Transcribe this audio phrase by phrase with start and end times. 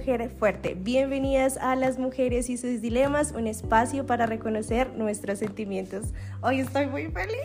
[0.00, 0.74] mujer fuerte.
[0.80, 6.06] Bienvenidas a Las Mujeres y sus Dilemas, un espacio para reconocer nuestros sentimientos.
[6.40, 7.36] Hoy estoy muy feliz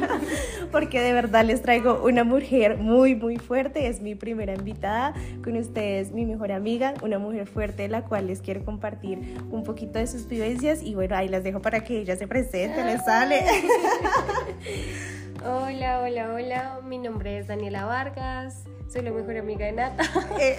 [0.72, 3.88] porque de verdad les traigo una mujer muy, muy fuerte.
[3.88, 5.12] Es mi primera invitada
[5.44, 9.18] con ustedes, mi mejor amiga, una mujer fuerte, la cual les quiero compartir
[9.50, 10.82] un poquito de sus vivencias.
[10.82, 13.44] Y bueno, ahí las dejo para que ella se presente, les sale.
[15.44, 16.78] Hola, hola, hola.
[16.84, 18.62] Mi nombre es Daniela Vargas.
[18.88, 20.04] Soy la mejor amiga de Nata.
[20.38, 20.56] Eh,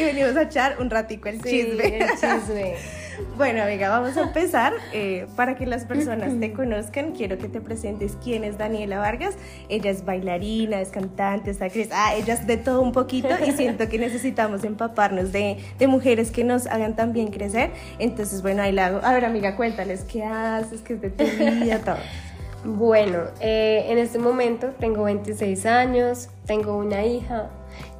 [0.00, 1.98] y venimos a echar un ratico el chisme.
[1.98, 2.74] El chisme.
[3.38, 4.74] Bueno, amiga, vamos a empezar.
[4.92, 9.36] Eh, para que las personas te conozcan, quiero que te presentes quién es Daniela Vargas.
[9.70, 11.88] Ella es bailarina, es cantante, es actriz.
[11.92, 16.30] Ah, ella es de todo un poquito y siento que necesitamos empaparnos de, de mujeres
[16.30, 17.70] que nos hagan también crecer.
[17.98, 19.00] Entonces, bueno, ahí la hago.
[19.02, 21.96] A ver, amiga, cuéntales qué haces, qué es de tu vida, todo.
[22.66, 27.48] Bueno, eh, en este momento tengo 26 años, tengo una hija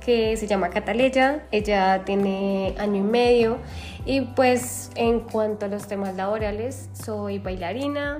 [0.00, 3.58] que se llama Cataleya, ella tiene año y medio
[4.04, 8.18] y pues en cuanto a los temas laborales, soy bailarina,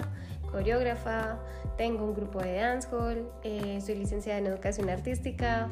[0.52, 1.40] coreógrafa,
[1.76, 5.68] tengo un grupo de dancehall, eh, soy licenciada en educación artística,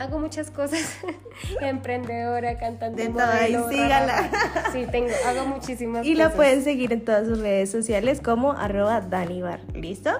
[0.00, 0.96] hago muchas cosas,
[1.60, 4.30] emprendedora, cantante, de modelo, todo, sígala.
[4.72, 6.12] Sí, tengo, hago muchísimas y cosas.
[6.12, 10.10] Y la pueden seguir en todas sus redes sociales como arroba danibar, ¿listo?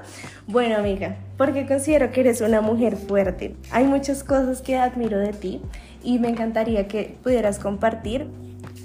[0.46, 3.56] Bueno, amiga, porque considero que eres una mujer fuerte.
[3.70, 5.62] Hay muchas cosas que admiro de ti
[6.02, 8.28] y me encantaría que pudieras compartir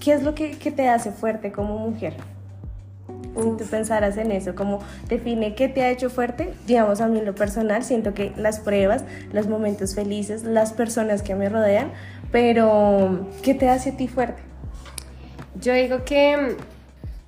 [0.02, 2.16] qué es lo que, que te hace fuerte como mujer.
[3.36, 7.20] Si tú pensaras en eso, como define qué te ha hecho fuerte, digamos a mí
[7.20, 11.92] en lo personal, siento que las pruebas, los momentos felices, las personas que me rodean,
[12.32, 14.42] pero ¿qué te hace a ti fuerte?
[15.60, 16.58] Yo digo que,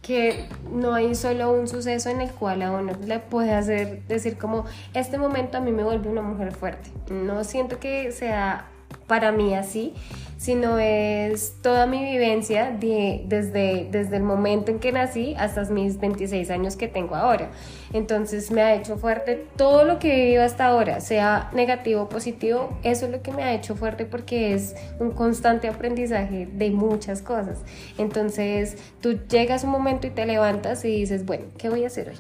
[0.02, 4.38] que no hay solo un suceso en el cual a uno le puede hacer decir
[4.38, 6.90] como, este momento a mí me vuelve una mujer fuerte.
[7.10, 8.66] No siento que sea
[9.08, 9.94] para mí así,
[10.38, 16.00] sino es toda mi vivencia de, desde, desde el momento en que nací hasta mis
[16.00, 17.50] 26 años que tengo ahora.
[17.92, 22.10] Entonces me ha hecho fuerte todo lo que he vivido hasta ahora, sea negativo o
[22.10, 26.70] positivo, eso es lo que me ha hecho fuerte porque es un constante aprendizaje de
[26.70, 27.64] muchas cosas.
[27.98, 32.10] Entonces tú llegas un momento y te levantas y dices, bueno, ¿qué voy a hacer
[32.10, 32.16] hoy?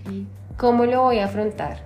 [0.00, 0.26] Okay.
[0.56, 1.82] ¿Cómo lo voy a afrontar?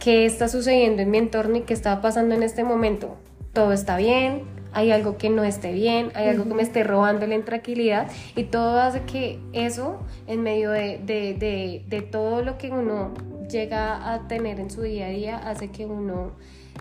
[0.00, 3.16] ¿Qué está sucediendo en mi entorno y qué está pasando en este momento?
[3.52, 4.52] ¿Todo está bien?
[4.72, 8.44] hay algo que no esté bien, hay algo que me esté robando la intranquilidad y
[8.44, 13.12] todo hace que eso, en medio de, de, de, de, todo lo que uno
[13.50, 16.32] llega a tener en su día a día, hace que uno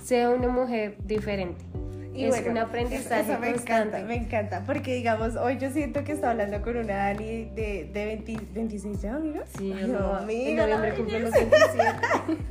[0.02, 1.66] sea una mujer diferente.
[2.14, 3.98] Y es bueno, un aprendizaje eso me constante.
[3.98, 7.90] encanta, me encanta, porque digamos, hoy yo siento que estaba hablando con una Dani de,
[7.94, 9.44] de 20, 26 años, amiga.
[9.58, 11.92] Sí, Ay, no, en amiga, la noviembre cumple los belleza.
[12.28, 12.44] 27.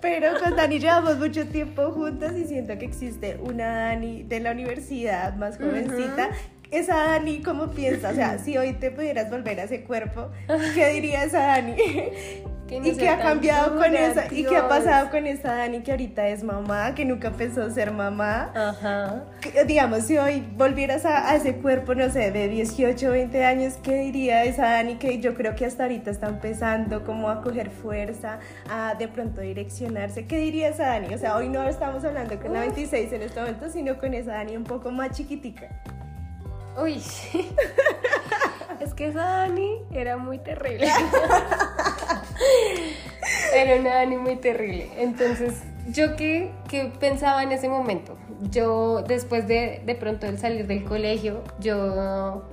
[0.00, 4.50] Pero con Dani llevamos mucho tiempo juntas y siento que existe una Dani de la
[4.50, 6.30] universidad más jovencita.
[6.72, 8.10] Esa Dani, ¿cómo piensa?
[8.10, 10.30] O sea, si hoy te pudieras volver a ese cuerpo,
[10.74, 11.76] ¿qué diría esa Dani?
[12.66, 14.32] Que no ¿Y qué ha cambiado con esa?
[14.32, 17.90] ¿Y qué ha pasado con esa Dani que ahorita es mamá, que nunca pensó ser
[17.90, 18.50] mamá?
[18.54, 19.24] Ajá.
[19.42, 23.74] Que, digamos, si hoy volvieras a, a, ese cuerpo, no sé, de 18, 20 años,
[23.82, 27.68] ¿qué diría esa Dani que yo creo que hasta ahorita está empezando como a coger
[27.68, 28.38] fuerza,
[28.70, 30.26] a de pronto direccionarse?
[30.26, 31.12] ¿Qué diría esa Dani?
[31.14, 34.32] O sea, hoy no estamos hablando con la 26 en este momento, sino con esa
[34.32, 35.68] Dani un poco más chiquitica.
[36.80, 36.94] Uy,
[38.80, 40.86] es que esa Dani era muy terrible.
[43.54, 44.88] era una Dani muy terrible.
[44.96, 48.16] Entonces, yo qué, qué pensaba en ese momento.
[48.50, 52.44] Yo, después de, de pronto del salir del colegio, yo...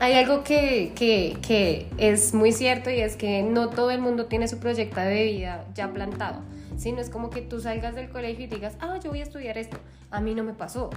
[0.00, 4.26] Hay algo que, que, que es muy cierto y es que no todo el mundo
[4.26, 6.42] tiene su proyecto de vida ya plantado.
[6.76, 9.24] Si no es como que tú salgas del colegio y digas, ah, yo voy a
[9.24, 9.76] estudiar esto.
[10.12, 10.90] A mí no me pasó.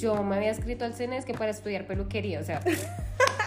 [0.00, 2.60] Yo me había escrito al CNES que para estudiar peluquería, o sea,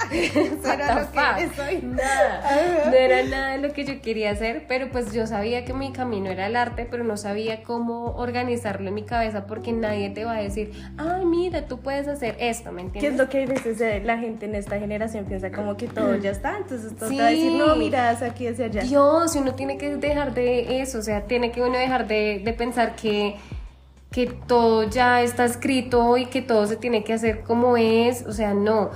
[0.14, 1.82] era lo que.
[1.82, 5.74] Nada, no era nada de lo que yo quería hacer, pero pues yo sabía que
[5.74, 10.10] mi camino era el arte, pero no sabía cómo organizarlo en mi cabeza porque nadie
[10.10, 13.12] te va a decir, ay, mira, tú puedes hacer esto, ¿me ¿Qué entiendes?
[13.14, 16.32] es lo que a veces la gente en esta generación piensa como que todo ya
[16.32, 16.58] está?
[16.58, 17.20] Entonces todo te Sí.
[17.20, 18.82] va a decir, no, mira, haz aquí hacia allá.
[18.82, 22.54] Dios, uno tiene que dejar de eso, o sea, tiene que uno dejar de, de
[22.54, 23.36] pensar que,
[24.14, 28.32] que todo ya está escrito y que todo se tiene que hacer como es, o
[28.32, 28.92] sea, no.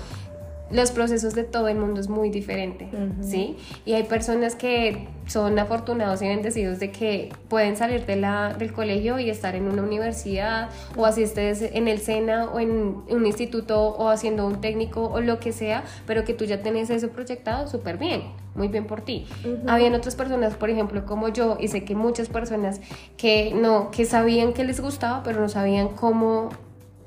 [0.72, 2.90] Los procesos de todo el mundo es muy diferente.
[3.22, 3.56] ¿sí?
[3.86, 8.74] Y hay personas que son afortunados y bendecidos de que pueden salir de la, del
[8.74, 13.26] colegio y estar en una universidad o así estés en el SENA o en un
[13.26, 17.10] instituto o haciendo un técnico o lo que sea, pero que tú ya tenés eso
[17.10, 18.24] proyectado súper bien,
[18.56, 19.28] muy bien por ti.
[19.44, 19.70] Ujú.
[19.70, 22.80] Habían otras personas, por ejemplo, como yo, y sé que muchas personas
[23.18, 26.50] que no, que sabían que les gustaba, pero no sabían cómo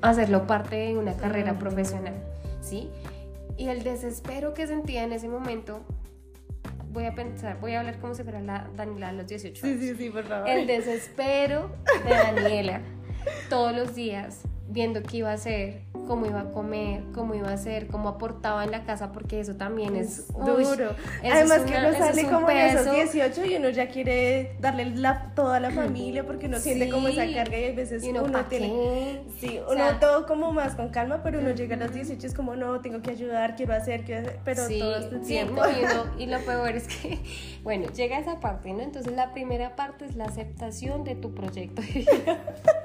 [0.01, 2.13] hacerlo parte de una carrera profesional,
[2.61, 2.89] ¿sí?
[3.61, 5.85] Y el desespero que sentía en ese momento,
[6.91, 9.79] voy a pensar, voy a hablar como si fuera la Daniela a los 18 años.
[9.79, 10.49] Sí, sí, sí, por favor.
[10.49, 11.69] El desespero
[12.03, 12.81] de Daniela
[13.51, 14.41] todos los días
[14.71, 18.63] viendo qué iba a hacer, cómo iba a comer, cómo iba a hacer, cómo aportaba
[18.63, 20.61] en la casa, porque eso también es duro.
[20.63, 20.95] eso
[21.31, 22.93] Además es que uno sale como en esos peso.
[22.93, 27.25] 18 y uno ya quiere darle la, toda la familia porque uno siente como esa
[27.25, 27.33] Sí.
[27.35, 28.67] carga y a veces uno, uno ¿pa' tiene...
[28.67, 29.21] qué?
[29.39, 32.25] Sí, O uno sea, todo como más con calma, pero uno llega a los 18
[32.27, 35.25] es como, no, tengo que ayudar, quiero hacer, quiero hacer, pero sí, todo este sí,
[35.25, 35.61] tiempo.
[35.61, 35.69] no,
[36.19, 37.19] y, lo peor es que,
[37.63, 38.81] bueno, llega esa parte, ¿no?
[38.81, 42.39] Entonces la primera parte es la aceptación de tu proyecto de vida,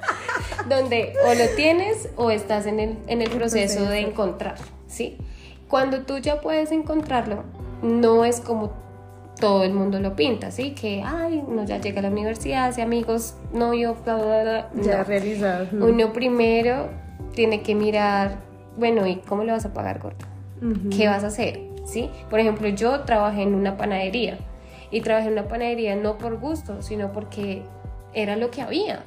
[0.68, 1.75] donde o lo tienes
[2.16, 4.56] o estás en el, en el proceso de encontrar,
[4.86, 5.16] ¿sí?
[5.68, 7.42] Cuando tú ya puedes encontrarlo,
[7.82, 8.72] no es como
[9.40, 10.70] todo el mundo lo pinta, ¿sí?
[10.72, 14.70] Que, ay, uno ya llega a la universidad, hace amigos, novio, bla, bla, bla.
[14.82, 15.04] ya No.
[15.04, 15.66] realizado.
[15.72, 16.88] Uno primero
[17.34, 18.36] tiene que mirar,
[18.76, 20.24] bueno, ¿y cómo lo vas a pagar, gordo?
[20.96, 21.60] ¿Qué vas a hacer?
[21.84, 22.10] ¿Sí?
[22.30, 24.38] Por ejemplo, yo trabajé en una panadería
[24.90, 27.62] y trabajé en una panadería no por gusto, sino porque
[28.14, 29.04] era lo que había.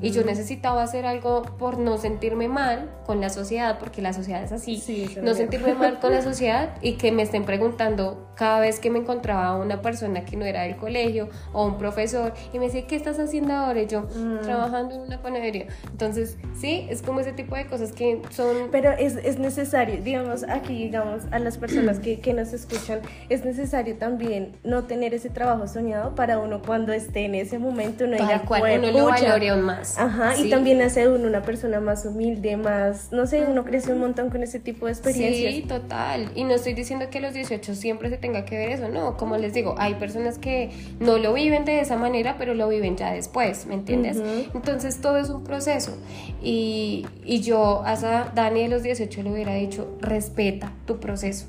[0.00, 4.42] Y yo necesitaba hacer algo por no sentirme mal con la sociedad, porque la sociedad
[4.42, 4.76] es así.
[4.78, 8.90] Sí, no sentirme mal con la sociedad y que me estén preguntando cada vez que
[8.90, 12.86] me encontraba una persona que no era del colegio o un profesor y me decía,
[12.86, 13.80] ¿qué estás haciendo ahora?
[13.82, 14.40] Y yo, Mm.
[14.42, 15.66] trabajando en una panadería.
[15.90, 18.68] Entonces, sí, es como ese tipo de cosas que son...
[18.72, 23.44] Pero es, es necesario, digamos, aquí, digamos, a las personas que, que nos escuchan, es
[23.44, 28.16] necesario también no tener ese trabajo soñado para uno cuando esté en ese momento, no
[28.16, 29.24] diga, cual, "Jue- uno lo pucha".
[29.28, 29.98] valore más.
[29.98, 34.00] Ajá, y también hace uno una persona más humilde, más, no sé, uno crece un
[34.00, 35.54] montón con ese tipo de experiencias.
[35.54, 36.30] Sí, total.
[36.34, 39.16] Y no estoy diciendo que a los 18 siempre se tenga que ver eso, no.
[39.16, 42.96] Como les digo, hay personas que no lo viven de esa manera, pero lo viven
[42.96, 44.20] ya después, ¿me entiendes?
[44.54, 45.96] Entonces todo es un proceso.
[46.42, 47.96] Y, y yo a
[48.34, 51.46] Dani de los 18 le hubiera dicho, respeta tu proceso.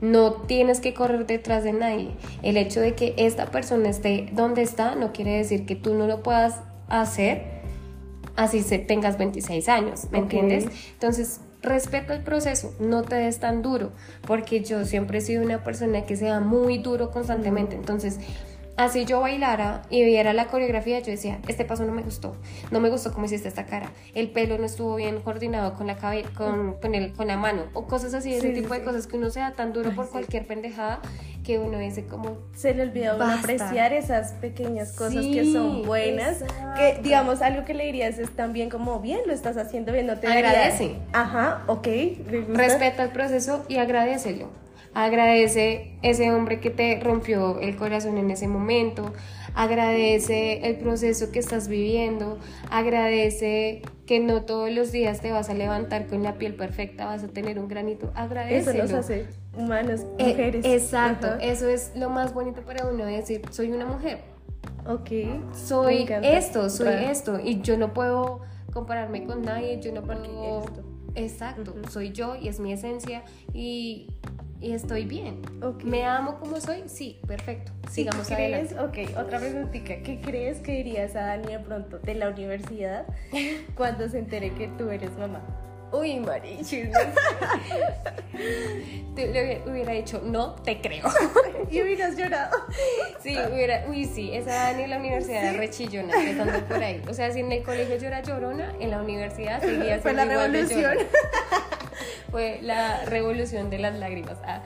[0.00, 2.12] No tienes que correr detrás de nadie.
[2.42, 6.06] El hecho de que esta persona esté donde está no quiere decir que tú no
[6.06, 6.60] lo puedas
[6.90, 7.60] hacer
[8.36, 10.66] así se, tengas 26 años, ¿me entiendes?
[10.92, 13.92] Entonces, respeta el proceso, no te des tan duro,
[14.26, 18.18] porque yo siempre he sido una persona que sea muy duro constantemente, entonces...
[18.80, 22.34] Así yo bailara y viera la coreografía, yo decía, este paso no me gustó,
[22.70, 25.96] no me gustó cómo hiciste esta cara, el pelo no estuvo bien coordinado con la,
[25.96, 28.82] cabe con, con, el, con la mano, o cosas así, ese Sí, sí, tipo de
[28.82, 30.12] cosas que uno sea tan duro Ay, por sí.
[30.12, 31.00] cualquier pendejada
[31.44, 35.82] que uno dice como, Se le olvida a uno apreciar esas pequeñas cosas que son
[35.82, 36.44] buenas.
[36.76, 40.18] Que, digamos, algo que le dirías es también como, bien, lo estás haciendo bien, no
[40.18, 40.96] te Agradece.
[41.12, 41.86] Ajá, ok.
[42.50, 44.48] Respeta el proceso y agradecelo.
[44.94, 49.12] Agradece ese hombre que te rompió el corazón en ese momento.
[49.54, 52.38] Agradece el proceso que estás viviendo.
[52.70, 57.22] Agradece que no todos los días te vas a levantar con la piel perfecta, vas
[57.22, 58.06] a tener un granito.
[58.06, 58.82] Eso Agradecelo.
[58.82, 59.26] nos hace
[59.56, 60.64] humanos, Eh, mujeres.
[60.66, 61.38] exacto, Ajá.
[61.38, 64.18] eso es lo más bonito para uno decir, soy una mujer,
[64.86, 65.10] Ok.
[65.54, 68.40] Soy esto, soy esto, y yo no puedo
[68.72, 70.62] compararme con nadie, yo no puedo...
[71.14, 71.90] Exacto, Ujú.
[71.90, 73.22] soy yo y es mi esencia
[73.52, 74.08] y,
[74.60, 75.40] y estoy bien.
[75.84, 76.82] ¿Me amo como soy?
[76.86, 77.72] Sí, perfecto.
[77.90, 78.72] Sigamos ¿Qué crees?
[78.72, 79.02] adelante.
[79.02, 79.96] Ok, otra preguntita.
[80.02, 83.06] ¿Qué crees que dirías a Dani de pronto de la universidad
[83.74, 85.40] cuando se entere que tú eres mamá?
[85.92, 86.88] Uy, marichis.
[89.16, 91.04] Tú le hubiera, dicho, no te creo.
[91.70, 92.56] Y hubieras llorado.
[93.22, 97.00] Sí, hubiera, uy, sí, esa Dani en la universidad era rechillona, empezando por ahí.
[97.08, 100.24] O sea, si en el colegio yo era llorona, en la universidad seguía Fue siendo
[100.26, 100.94] la igual de revolución.
[100.94, 101.06] llorona.
[102.30, 104.36] Fue la revolución de las lágrimas.
[104.44, 104.62] Ah,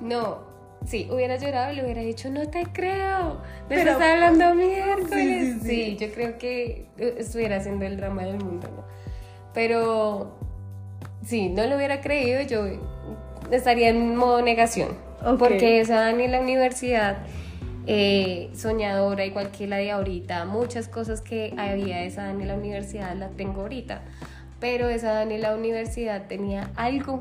[0.00, 0.38] no,
[0.86, 5.10] sí, hubiera llorado y le hubiera dicho, no te creo, me Pero- estás hablando miércoles.
[5.10, 5.96] Sí, sí, sí.
[5.98, 8.84] yo creo que eh, estuviera haciendo el drama del mundo, ¿no?
[9.54, 10.38] Pero,
[11.24, 12.66] sí, no lo hubiera creído, yo
[13.50, 14.90] estaría en modo negación.
[15.38, 17.18] Porque esa Dani en la universidad,
[17.86, 22.54] eh, soñadora, igual que la de ahorita, muchas cosas que había esa Dani en la
[22.54, 24.02] universidad la tengo ahorita.
[24.60, 27.20] Pero esa Dani en la universidad tenía algo,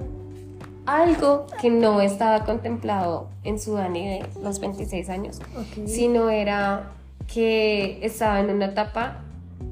[0.86, 5.40] algo que no estaba contemplado en su Dani de los 26 años,
[5.86, 6.92] sino era
[7.32, 9.24] que estaba en una etapa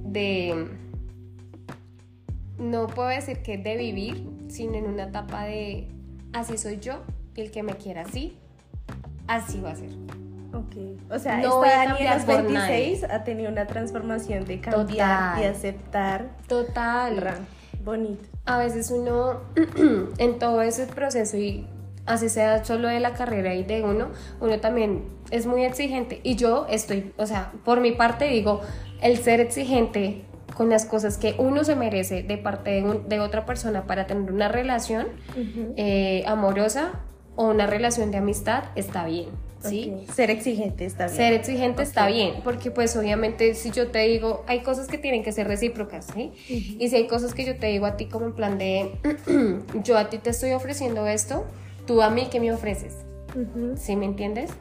[0.04, 0.68] de,
[2.60, 5.88] no puedo decir que de vivir, sino en una etapa de
[6.34, 7.00] así soy yo
[7.36, 8.38] y el que me quiera así,
[9.28, 9.90] así va a ser.
[10.56, 10.76] Ok.
[11.12, 12.78] O sea, No esta Dani a los por nadie.
[12.78, 16.30] 26 ha tenido una transformación de cambiar, de aceptar.
[16.48, 17.18] Total.
[17.18, 17.36] Ra,
[17.84, 18.24] Bonito.
[18.46, 19.42] A veces uno
[20.18, 21.68] en todo ese proceso y
[22.06, 24.10] así sea solo de la carrera y de uno,
[24.40, 28.62] uno también es muy exigente y yo estoy, o sea, por mi parte digo,
[29.02, 30.24] el ser exigente
[30.56, 34.06] con las cosas que uno se merece de parte de, un- de otra persona para
[34.08, 35.08] tener una relación
[35.76, 36.92] eh, amorosa
[37.36, 39.28] o una relación de amistad, está bien,
[39.70, 39.94] ¿sí?
[40.14, 41.18] Ser exigente está bien.
[41.18, 45.24] Ser exigente está bien, porque pues obviamente si yo te digo, hay cosas que tienen
[45.24, 46.32] que ser recíprocas, ¿sí?
[46.80, 48.92] Y si hay cosas que yo te digo a ti como en plan de,
[49.84, 51.46] yo a ti te estoy ofreciendo esto,
[51.86, 52.96] tú a mí, ¿qué me ofreces?
[53.36, 53.76] Ujú.
[53.78, 54.52] ¿Sí me entiendes?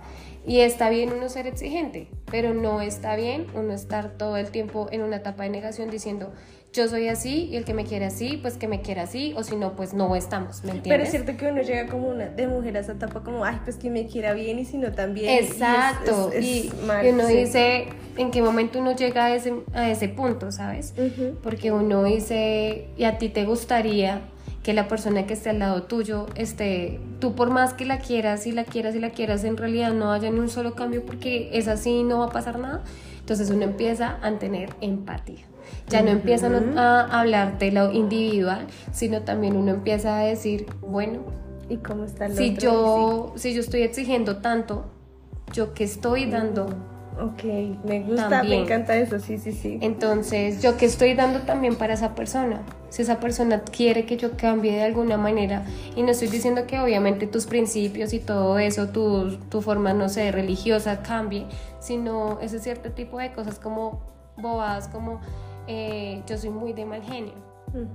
[0.46, 4.88] Y está bien uno ser exigente, pero no está bien uno estar todo el tiempo
[4.90, 6.32] en una etapa de negación diciendo,
[6.74, 9.44] yo soy así y el que me quiere así, pues que me quiera así, o
[9.44, 10.90] si no, pues no estamos, ¿me entiendes?
[10.92, 13.60] Pero es cierto que uno llega como una de mujer a esa etapa como, ay,
[13.64, 15.30] pues que me quiera bien y si no también.
[15.32, 16.32] y es- Exacto.
[16.34, 17.36] es- Y, es mal, y uno sí.
[17.36, 20.94] dice, ¿en qué momento uno llega a ese, a ese punto, sabes?
[21.42, 24.22] Porque uno dice, ¿y a ti te gustaría
[24.64, 28.46] que la persona que esté al lado tuyo esté, tú por más que la quieras
[28.48, 31.50] y la quieras y la quieras, en realidad no haya ni un solo cambio porque
[31.52, 32.82] es así y no va a pasar nada?
[33.20, 35.44] Entonces uno empieza a tener empatía.
[35.88, 41.20] Ya no empiezan a hablar de lo individual, sino también uno empieza a decir, bueno,
[41.68, 42.60] ¿Y cómo está el si otro?
[42.60, 44.84] yo, si yo estoy exigiendo tanto,
[45.52, 47.20] yo que estoy dando, Sí.
[47.20, 47.44] Ok,
[47.84, 48.58] me gusta, También.
[48.62, 49.78] me encanta eso, sí, sí, sí.
[49.80, 52.62] entonces yo que estoy dando también para esa persona.
[52.88, 55.64] Si esa persona quiere que yo cambie de alguna manera,
[55.94, 60.08] y no estoy diciendo que obviamente tus principios y todo eso, tu, tu forma, no
[60.08, 61.46] sé, religiosa cambie,
[61.78, 64.00] sino ese cierto tipo de cosas como
[64.36, 65.20] bobadas, como
[65.66, 67.34] eh, yo soy muy de mal genio.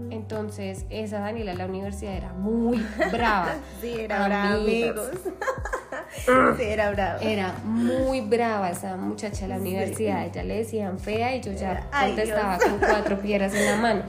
[0.10, 3.54] Entonces, esa Daniela en la universidad era muy brava.
[3.82, 5.08] Sí, era brava, Amigos.
[5.08, 6.58] amigos.
[6.58, 7.20] sí, era brava.
[7.22, 10.26] Era muy brava esa muchacha de la universidad.
[10.26, 12.70] Ella le decían fea y yo ya Ay, contestaba Dios.
[12.70, 14.02] con cuatro piedras en la mano.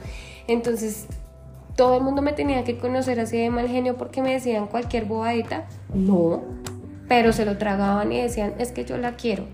[0.47, 1.07] Entonces,
[1.77, 5.05] todo el mundo me tenía que conocer así de mal genio porque me decían cualquier
[5.05, 5.67] bobadita.
[5.93, 6.41] No,
[7.07, 9.45] pero se lo tragaban y decían, es que yo la quiero.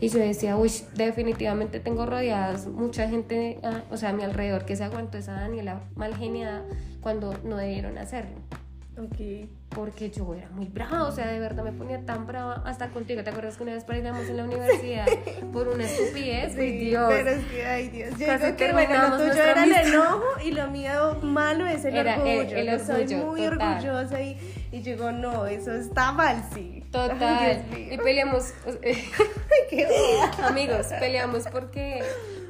[0.00, 4.64] Y yo decía, uy, definitivamente tengo rodeadas mucha gente, ah, o sea, a mi alrededor
[4.64, 6.64] que se aguantó esa Daniela mal geniada
[7.00, 8.36] cuando no debieron hacerlo
[9.00, 9.48] Ok.
[9.68, 13.22] porque yo era muy brava, o sea, de verdad me ponía tan brava hasta contigo.
[13.22, 15.06] ¿Te acuerdas que una vez peleamos en la universidad
[15.52, 16.54] por una estupidez?
[16.54, 17.06] Sí, Dios.
[17.08, 20.24] pero es que, ay Dios, yo Casi digo que bueno, lo tuyo era el enojo
[20.44, 22.56] y lo mío malo es el Era el- orgullo.
[22.56, 23.72] el Yo soy orgullo, muy total.
[23.86, 24.38] orgullosa y,
[24.72, 26.82] y yo digo, no, eso está mal, sí.
[26.90, 27.62] Total.
[27.70, 28.96] Ay, y peleamos, Ay,
[29.68, 29.86] qué
[30.42, 32.02] amigos, peleamos porque,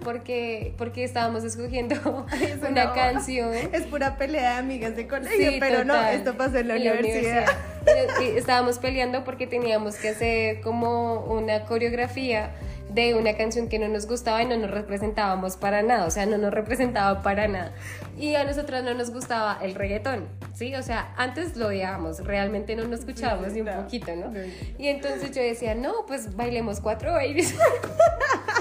[0.05, 1.95] porque, porque estábamos escogiendo
[2.41, 2.95] Eso una no.
[2.95, 3.53] canción.
[3.73, 6.15] Es pura pelea de amigas de colegio, Sí, pero no, total.
[6.15, 7.47] esto pasó en la universidad.
[7.83, 8.21] universidad.
[8.23, 12.51] Y Estábamos peleando porque teníamos que hacer como una coreografía
[12.91, 16.25] de una canción que no nos gustaba y no nos representábamos para nada, o sea,
[16.25, 17.73] no nos representaba para nada.
[18.19, 20.75] Y a nosotras no nos gustaba el reggaetón, ¿sí?
[20.75, 23.83] O sea, antes lo odiábamos, realmente no nos escuchábamos ni un No.
[23.83, 24.31] poquito, ¿no?
[24.31, 24.41] No.
[24.79, 27.55] Y entonces yo decía, no, pues bailemos cuatro babies.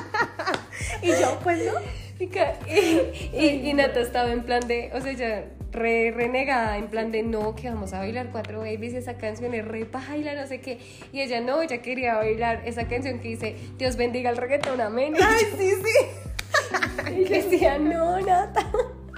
[1.07, 1.73] Y yo, pues no.
[2.19, 7.21] Y, y, Nata estaba en plan de, o sea, ya re renegada, en plan de
[7.21, 10.79] no, que vamos a bailar cuatro babies, esa canción es re baila, no sé qué.
[11.13, 15.13] Y ella no, ella quería bailar esa canción que dice, Dios bendiga el reggaetón, amén.
[15.21, 17.11] Ay, yo- sí, sí.
[17.11, 18.65] y decía, no, Nata.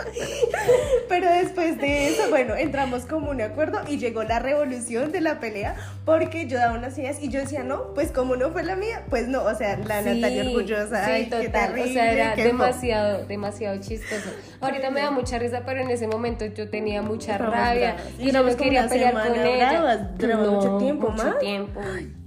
[1.10, 5.40] Pero después de eso, bueno, entramos como un acuerdo y llegó la revolución de la
[5.40, 5.76] pelea
[6.06, 9.04] porque yo daba unas ideas y yo decía, no, pues como no fue la mía,
[9.10, 11.42] pues no, o sea, la Natalia orgullosa, Sí, ay, total.
[11.42, 14.30] qué terrible, o sea, era demasiado, demasiado chistoso.
[14.62, 18.44] Ahorita me da mucha risa, pero en ese momento yo tenía mucha rabia y no
[18.44, 19.70] como quería pelear con ella.
[19.72, 21.40] bravas, duramos mucho tiempo, mucho ¿más?
[21.40, 21.80] tiempo.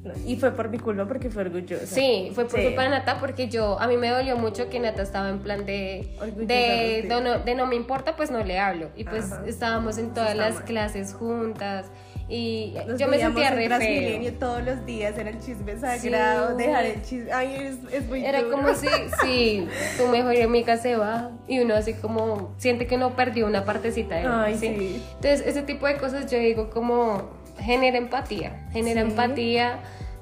[0.05, 1.87] No, Y fue por mi culpa porque fue orgullosa.
[1.87, 2.67] Sí, fue por Sí.
[2.67, 5.65] culpa de Nata porque yo, a mí me dolió mucho que Nata estaba en plan
[5.65, 8.89] de, de, de no, de no me importa, pues no le hablo.
[8.97, 9.45] Y pues Ajá.
[9.47, 10.65] estábamos en todas está las mal.
[10.65, 11.87] clases juntas
[12.29, 14.33] y Nos yo me sentía en re feo.
[14.41, 16.65] todos los días, era el chisme sagrado, Sí.
[16.67, 18.57] dejar el chisme, ay, es, es muy Era duro.
[18.57, 18.87] como si,
[19.23, 19.69] si
[19.99, 24.17] tu mejor amiga se va y uno así como siente que no perdió una partecita
[24.17, 25.01] de uno, Ay, sí.
[25.15, 29.09] Entonces, ese tipo de cosas yo digo como genera empatía, genera Sí.
[29.11, 29.79] empatía,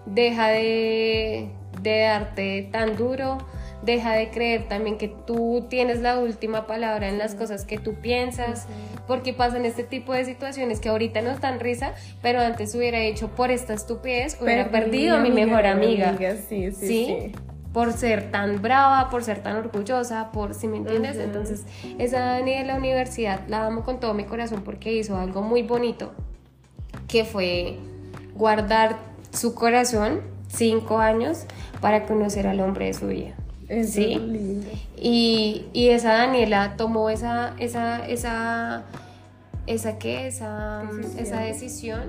[0.06, 1.50] deja de,
[1.82, 3.38] de darte tan duro,
[3.82, 7.94] deja de creer también que tú tienes la última palabra en las cosas que tú
[7.94, 8.66] piensas,
[9.06, 13.28] porque pasan este tipo de situaciones que ahorita nos dan risa, pero antes hubiera hecho
[13.28, 16.16] por esta estupidez, hubiera Perdí perdido a mi mejor amiga.
[16.48, 17.32] Sí, sí, sí.
[17.72, 21.16] Por ser tan brava, por ser tan orgullosa, por, si me entiendes?
[21.18, 21.64] Entonces,
[21.98, 25.62] esa Dani de la universidad la amo con todo mi corazón porque hizo algo muy
[25.62, 26.12] bonito,
[27.08, 27.76] que fue
[28.34, 28.98] guardar
[29.32, 31.44] su corazón cinco años
[31.80, 33.34] para conocer al hombre de su vida.
[33.68, 34.16] Es ¿Sí?
[34.16, 34.66] lindo.
[34.96, 38.84] Y, y esa Daniela tomó esa, esa, esa,
[39.66, 40.26] esa, ¿qué?
[40.26, 41.18] Esa, Decisión.
[41.26, 42.02] esa decisión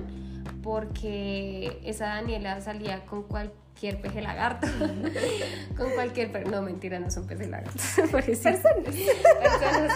[0.62, 4.68] porque esa Daniela salía con cual, cualquier peje lagarto,
[5.76, 9.92] con cualquier, no mentira, no son peces lagartos, personas,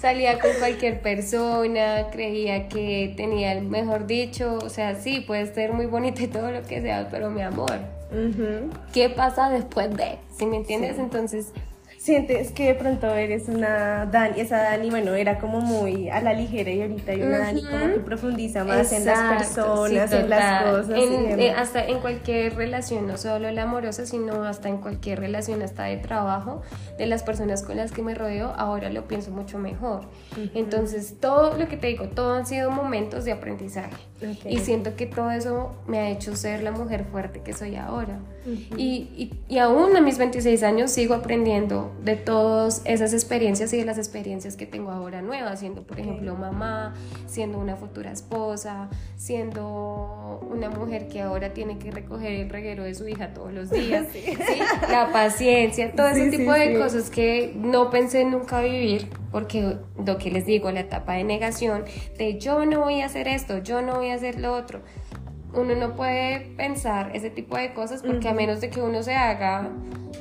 [0.00, 5.74] salía con cualquier persona, creía que tenía el mejor dicho, o sea, sí, puede ser
[5.74, 7.78] muy bonito y todo lo que sea, pero mi amor,
[8.94, 10.16] ¿qué pasa después de?
[10.38, 10.98] ¿Sí me entiendes?
[10.98, 11.52] Entonces
[11.98, 16.32] sientes que de pronto eres una Dani, esa Dani, bueno, era como muy a la
[16.32, 20.62] ligera y ahorita hay una Dani como que profundiza más en las personas, en las
[20.62, 20.96] cosas.
[20.96, 25.84] Eh, hasta en cualquier relación, no solo la amorosa, sino hasta en cualquier relación, hasta
[25.84, 26.62] de trabajo,
[26.96, 30.02] de las personas con las que me rodeo, ahora lo pienso mucho mejor.
[30.54, 33.96] Entonces, todo lo que te digo, todo han sido momentos de aprendizaje.
[34.44, 38.20] Y siento que todo eso me ha hecho ser la mujer fuerte que soy ahora.
[38.76, 43.78] Y, y, y aún a mis 26 años sigo aprendiendo de todas esas experiencias y
[43.78, 46.94] de las experiencias que tengo ahora nuevas, siendo por ejemplo mamá,
[47.26, 52.94] siendo una futura esposa, siendo una mujer que ahora tiene que recoger el reguero de
[52.94, 54.06] su hija todos los días,
[54.90, 60.30] la paciencia, todo ese tipo de cosas que no pensé nunca vivir, porque lo que
[60.30, 61.84] les digo, la etapa de negación,
[62.16, 64.80] de yo no voy a hacer esto, yo no voy a hacer lo otro
[65.54, 69.14] uno no puede pensar ese tipo de cosas porque a menos de que uno se
[69.14, 69.70] haga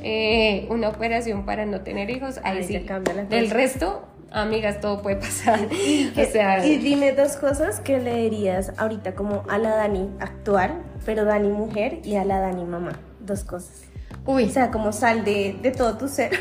[0.01, 5.01] eh, una operación para no tener hijos, ahí, sí cambia la Del resto, amigas, todo
[5.01, 5.59] puede pasar.
[5.71, 6.11] Y,
[6.65, 11.49] y dime dos cosas que le dirías ahorita como a la Dani actual, pero Dani
[11.49, 12.93] mujer y a la Dani mamá.
[13.19, 13.83] Dos cosas.
[14.25, 14.45] Uy.
[14.45, 16.31] O sea, como sal de, de todo tu ser.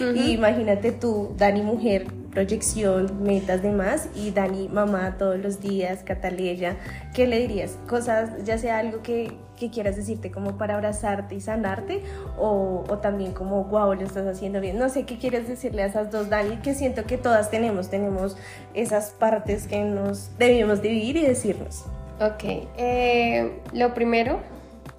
[0.00, 6.76] y imagínate tú, Dani mujer, proyección, metas, demás, y Dani mamá todos los días, Cataleya,
[7.14, 7.78] ¿qué le dirías?
[7.86, 12.02] Cosas, ya sea algo que, que quieras decirte como para abrazarte y sanarte,
[12.38, 14.78] o, o, también como, wow, lo estás haciendo bien.
[14.78, 18.36] No sé qué quieres decirle a esas dos Dani, que siento que todas tenemos, tenemos
[18.74, 21.84] esas partes que nos debemos dividir y decirnos.
[22.20, 22.44] Ok,
[22.78, 24.40] eh, lo primero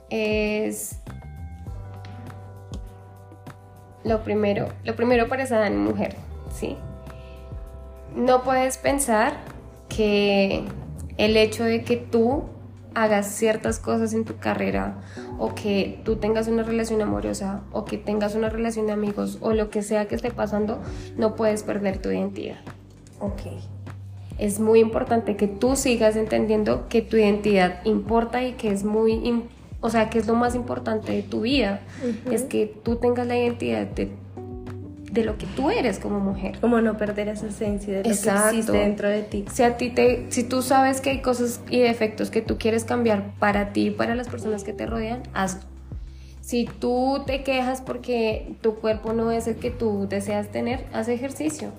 [0.10, 0.98] es
[4.04, 6.16] lo primero, lo primero para esa mujer,
[6.54, 6.78] ¿sí?
[8.16, 9.38] No puedes pensar
[9.90, 10.64] que
[11.18, 12.44] el hecho de que tú
[12.96, 15.02] hagas ciertas cosas en tu carrera
[15.40, 19.54] o que tú tengas una relación amorosa o que tengas una relación de amigos o
[19.54, 20.80] lo que sea que esté pasando,
[21.18, 22.60] no puedes perder tu identidad.
[23.20, 23.42] Ok.
[24.38, 29.44] Es muy importante que tú sigas entendiendo que tu identidad importa y que es muy
[29.84, 31.82] o sea, que es lo más importante de tu vida,
[32.32, 34.14] es que tú tengas la identidad de,
[35.14, 36.60] de, lo que tú eres como mujer.
[36.60, 39.46] Como no perder esa esencia de lo que existe dentro de ti.
[39.52, 42.84] Si, a ti te, si tú sabes que hay cosas y defectos que tú quieres
[42.84, 45.62] cambiar para ti y para las personas que te rodean, hazlo.
[46.42, 51.08] Si tú te quejas porque tu cuerpo no es el que tú deseas tener, haz
[51.08, 51.72] ejercicio.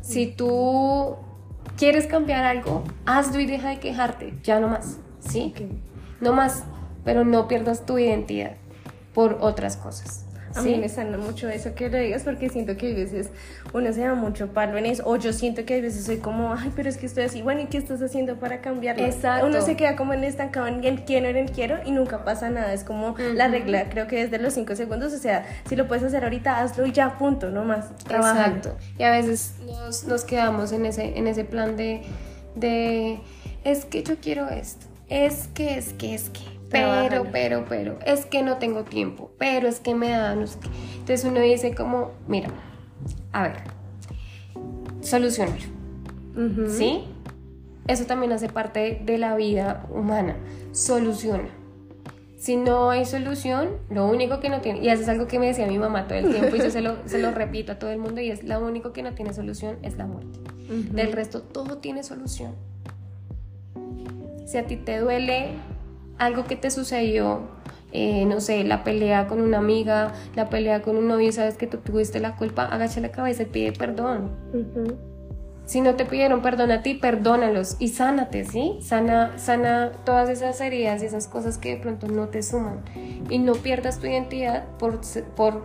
[0.00, 1.16] Si tú
[1.76, 5.52] quieres cambiar algo, hazlo y deja de quejarte, ya no más, ¿sí?
[6.20, 6.62] No más,
[7.04, 8.52] pero no pierdas tu identidad
[9.12, 10.24] por otras cosas.
[10.54, 13.30] A mí me sana mucho eso que lo digas porque siento que a veces
[13.72, 16.52] uno se da mucho palo en eso, o yo siento que a veces soy como,
[16.52, 19.04] ay, pero es que estoy así, bueno, ¿y qué estás haciendo para cambiarlo?
[19.04, 19.46] Exacto.
[19.46, 22.84] Uno se queda como en estancado en quiero, en quiero y nunca pasa nada, es
[22.84, 26.24] como la regla, creo que desde los cinco segundos, o sea, si lo puedes hacer
[26.24, 27.90] ahorita, hazlo y ya, punto, no más.
[28.10, 28.76] Exacto.
[28.98, 32.02] Y a veces nos, nos, quedamos en ese, en ese plan de,
[32.54, 33.20] de,
[33.64, 38.24] es que yo quiero esto, es que, es que, es que pero, pero, pero, es
[38.24, 40.32] que no tengo tiempo, pero es que me da...
[40.32, 42.48] Entonces uno dice como, mira,
[43.32, 43.56] a ver,
[45.02, 45.58] solucionar,
[46.68, 47.04] ¿sí?
[47.86, 50.36] Eso también hace parte de la vida humana,
[50.72, 51.50] soluciona.
[52.38, 55.48] Si no hay solución, lo único que no tiene, y eso es algo que me
[55.48, 57.90] decía mi mamá todo el tiempo y yo se lo, se lo repito a todo
[57.90, 60.38] el mundo, y es lo único que no tiene solución es la muerte.
[60.68, 62.54] Del resto, todo tiene solución.
[64.46, 65.50] Si a ti te duele
[66.18, 67.40] algo que te sucedió,
[67.92, 71.66] eh, no sé, la pelea con una amiga, la pelea con un novio sabes que
[71.66, 74.30] tú tuviste la culpa, agacha la cabeza y pide perdón.
[75.64, 78.78] Si no te pidieron perdón a ti, perdónalos y sánate, ¿sí?
[78.82, 82.80] Sana, sana todas esas heridas y esas cosas que de pronto no te suman.
[83.30, 85.00] Y no pierdas tu identidad por,
[85.36, 85.62] por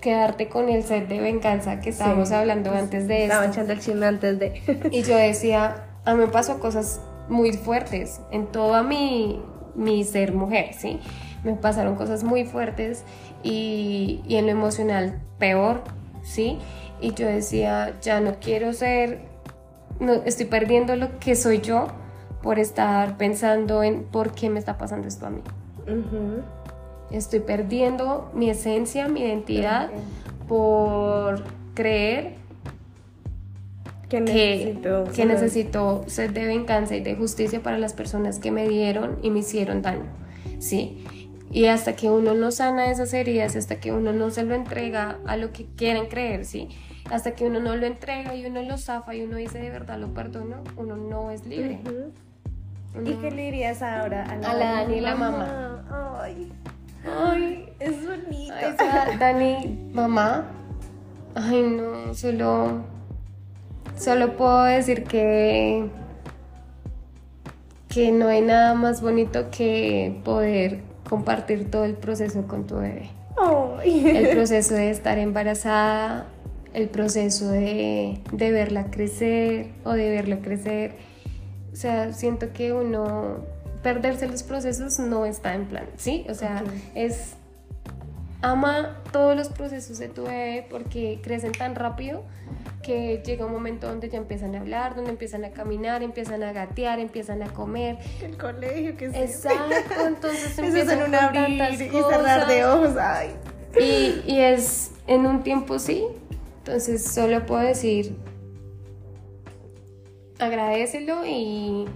[0.00, 3.32] quedarte con el set de venganza que estábamos hablando antes de eso.
[3.32, 4.90] Estaba echando el chisme antes de...
[4.92, 9.40] y yo decía, a mí me pasó cosas muy fuertes en toda mi,
[9.74, 11.00] mi ser mujer, ¿sí?
[11.44, 13.04] Me pasaron cosas muy fuertes
[13.42, 15.82] y, y en lo emocional peor,
[16.22, 16.58] ¿sí?
[17.00, 19.22] Y yo decía, ya no quiero ser,
[19.98, 21.88] no, estoy perdiendo lo que soy yo
[22.42, 25.40] por estar pensando en por qué me está pasando esto a mí.
[27.10, 29.90] Estoy perdiendo mi esencia, mi identidad
[30.48, 31.42] por
[31.74, 32.36] creer
[34.12, 38.68] que necesito, que, necesito sed de venganza y de justicia para las personas que me
[38.68, 40.04] dieron y me hicieron daño.
[40.58, 41.02] Sí.
[41.50, 45.18] Y hasta que uno no sana esas heridas, hasta que uno no se lo entrega
[45.26, 46.68] a lo que quieren creer, ¿sí?
[47.10, 49.98] Hasta que uno no lo entrega y uno lo zafa y uno dice de verdad
[49.98, 51.80] lo perdono, uno no es libre.
[53.02, 56.20] ¿Y qué le dirías ahora a la, a la Dani y la mamá?
[56.20, 56.52] Ay,
[57.06, 58.54] ay, es bonito.
[58.54, 60.50] Ay, o sea, Dani, mamá.
[61.34, 62.92] Ay, no, solo.
[64.02, 65.88] Solo puedo decir que.
[67.88, 73.10] que no hay nada más bonito que poder compartir todo el proceso con tu bebé.
[73.36, 74.08] Ay.
[74.08, 76.26] El proceso de estar embarazada,
[76.74, 80.96] el proceso de, de verla crecer o de verlo crecer.
[81.72, 83.36] O sea, siento que uno
[83.84, 86.26] perderse los procesos no está en plan, ¿sí?
[86.28, 86.64] O sea,
[86.96, 87.34] es
[88.40, 92.24] ama todos los procesos de tu bebé porque crecen tan rápido
[92.82, 96.52] que llega un momento donde ya empiezan a hablar, donde empiezan a caminar, empiezan a
[96.52, 97.98] gatear, empiezan a comer.
[98.20, 99.16] El colegio, que sí.
[99.16, 102.96] Exacto, entonces empiezan en un con abrir tantas y cerrar de ojos.
[102.96, 103.30] Ay.
[103.80, 106.04] Y, y es en un tiempo sí.
[106.58, 108.16] Entonces solo puedo decir,
[110.38, 111.86] agradecelo y,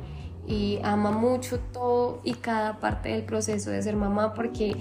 [0.47, 4.77] y ama mucho todo y cada parte del proceso de ser mamá porque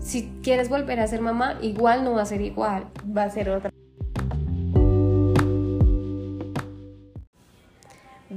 [0.00, 2.86] si quieres volver a ser mamá, igual no va a ser igual.
[3.16, 3.70] Va a ser otra.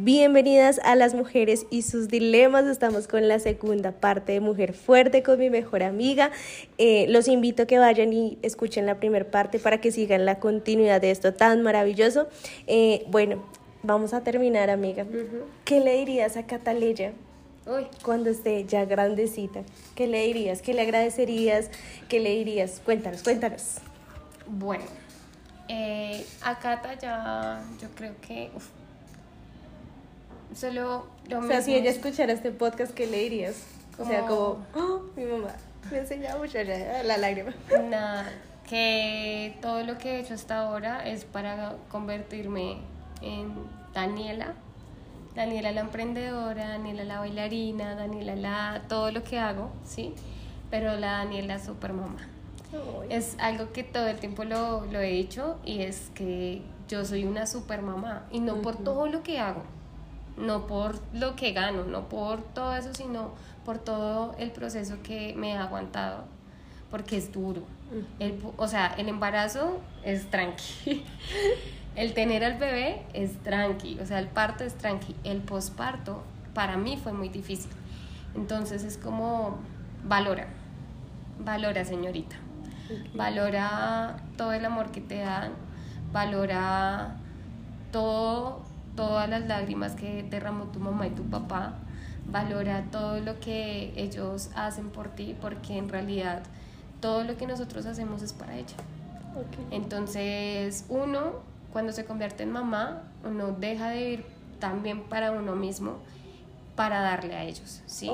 [0.05, 2.65] Bienvenidas a las mujeres y sus dilemas.
[2.65, 6.29] Estamos con la segunda parte de Mujer Fuerte con mi mejor amiga.
[6.77, 10.37] Eh, los invito a que vayan y escuchen la primera parte para que sigan la
[10.37, 12.27] continuidad de esto tan maravilloso.
[12.67, 13.43] Eh, bueno,
[13.81, 15.07] vamos a terminar, amiga.
[15.63, 17.13] ¿Qué le dirías a Cataleya
[17.65, 19.63] Uy, cuando esté ya grandecita?
[19.95, 20.61] ¿Qué le dirías?
[20.61, 21.71] ¿Qué le agradecerías?
[22.09, 22.79] ¿Qué le dirías?
[22.85, 23.77] Cuéntanos, cuéntanos.
[24.45, 24.83] bueno,
[25.67, 28.67] eh, a Cata ya yo creo que uf,
[30.55, 33.55] solo lo O sea, si ella escuchara este podcast, ¿qué le dirías?
[33.99, 35.55] O sea, como, "Oh, mi mamá
[35.91, 37.53] me enseñaba mucho ya, la lágrima.
[37.89, 38.25] Nada,
[38.67, 42.77] que todo lo que he hecho hasta ahora es para convertirme
[43.21, 43.53] en
[43.93, 44.53] Daniela.
[45.35, 50.13] Daniela la emprendedora, Daniela la bailarina, Daniela la todo lo que hago, ¿sí?
[50.71, 52.17] Pero la Daniela super mamá.
[53.09, 57.25] Es algo que todo el tiempo lo, lo he dicho y es que yo soy
[57.25, 59.63] una super mamá y no por todo lo que hago,
[60.37, 63.31] no por lo que gano, no por todo eso, sino
[63.63, 66.25] por todo el proceso que me ha aguantado,
[66.91, 67.63] porque es duro.
[68.19, 71.03] El o sea, el embarazo es tranqui.
[71.95, 75.15] El tener al bebé es tranqui, o sea, el parto es tranqui.
[75.23, 77.71] El posparto para mí fue muy difícil.
[78.35, 79.59] Entonces es como,
[80.03, 80.47] valora,
[81.39, 82.35] valora señorita,
[83.13, 85.53] valora todo el amor que te dan,
[86.11, 87.15] valora
[87.93, 88.61] todo,
[88.95, 91.75] todas las lágrimas que derramó tu mamá y tu papá,
[92.27, 96.43] valora todo lo que ellos hacen por ti, porque en realidad
[96.99, 98.75] todo lo que nosotros hacemos es para ella.
[99.71, 101.41] Entonces, uno,
[101.73, 104.25] cuando se convierte en mamá, uno deja de vivir
[104.59, 105.97] también para uno mismo,
[106.75, 108.09] para darle a ellos, ¿sí?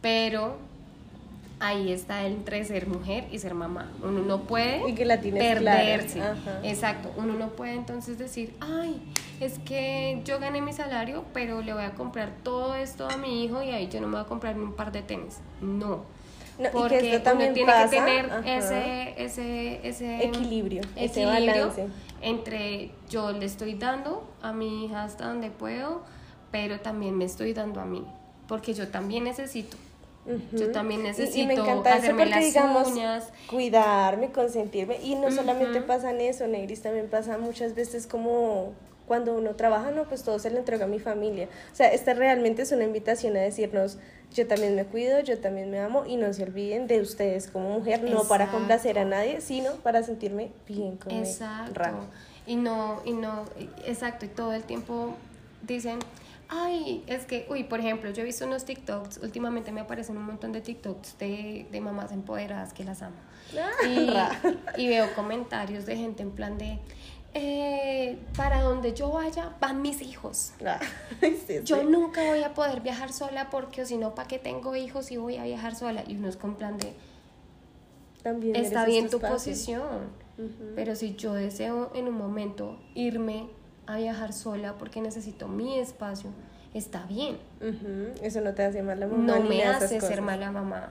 [0.00, 0.56] Pero
[1.58, 3.90] ahí está el entre ser mujer y ser mamá.
[4.02, 5.78] Uno no puede Y que la tienes clara.
[5.78, 6.20] perderse.
[6.64, 7.12] Exacto.
[7.16, 9.00] Uno no puede entonces decir, ay,
[9.40, 13.44] es que yo gané mi salario, pero le voy a comprar todo esto a mi
[13.44, 15.38] hijo y ahí yo no me voy a comprar ni un par de tenis.
[15.60, 16.04] No.
[16.58, 18.54] No, y que Porque esto uno tiene pasa, que tener ajá.
[18.56, 21.86] ese, ese, ese Equilibrio, ese equilibrio balance.
[22.22, 26.02] entre yo le estoy dando a mi hija hasta donde puedo,
[26.50, 28.06] pero también me estoy dando a mí,
[28.48, 29.76] porque yo también necesito.
[30.26, 30.56] Ujú.
[30.56, 33.28] Yo también Y- y, necesito me encanta eso hacerme porque, las digamos, uñas.
[33.48, 34.98] cuidarme, consentirme.
[35.02, 35.86] Y no solamente Ujú.
[35.86, 38.72] pasa en eso, Negris, también pasa muchas veces como
[39.06, 41.48] cuando uno trabaja, no, pues todo se lo entrega a mi familia.
[41.72, 43.98] O sea, esta realmente es una invitación a decirnos,
[44.34, 47.70] yo también me cuido, yo también me amo y no se olviden de ustedes como
[47.78, 48.58] mujer, no para Exacto.
[48.58, 51.80] complacer a nadie, sino para sentirme bien con mi Exacto.
[52.48, 53.44] Y no, y no,
[53.86, 55.14] exacto, y todo el tiempo
[55.62, 56.00] dicen,
[56.48, 60.24] ay, es que, uy, por ejemplo, yo he visto unos TikToks, últimamente me aparecen un
[60.24, 63.16] montón de TikToks de, de mamás empoderadas que las amo.
[63.88, 64.30] Y, Ra.
[64.76, 66.78] y veo comentarios de gente en plan de,
[67.34, 70.52] eh, para donde yo vaya van mis hijos.
[70.64, 70.80] Ah,
[71.20, 71.60] sí, sí.
[71.64, 75.10] Yo nunca voy a poder viajar sola porque o si no, ¿para qué tengo hijos
[75.10, 76.02] y voy a viajar sola?
[76.06, 76.94] Y uno es con plan de,
[78.22, 79.34] También está bien tu espacio.
[79.34, 80.26] posición.
[80.74, 83.48] Pero si yo deseo en un momento irme
[83.86, 86.30] a viajar sola porque necesito mi espacio,
[86.74, 87.38] está bien.
[88.22, 89.22] Eso no te hace mala mamá.
[89.38, 90.90] No me hace ser mala mamá.